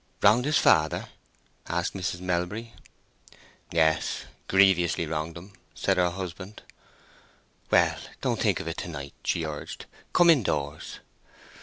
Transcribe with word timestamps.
"Wronged 0.23 0.45
his 0.45 0.57
father?" 0.57 1.09
asked 1.67 1.93
Mrs. 1.93 2.21
Melbury. 2.21 2.73
"Yes, 3.71 4.23
grievously 4.47 5.05
wronged 5.05 5.37
him," 5.37 5.53
said 5.75 5.97
her 5.97 6.09
husband. 6.09 6.63
"Well, 7.69 7.99
don't 8.19 8.39
think 8.41 8.59
of 8.59 8.67
it 8.67 8.77
to 8.77 8.87
night," 8.87 9.13
she 9.23 9.45
urged. 9.45 9.85
"Come 10.11 10.31
indoors." 10.31 11.01